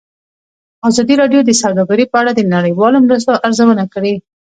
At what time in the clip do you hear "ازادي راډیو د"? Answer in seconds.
0.89-1.51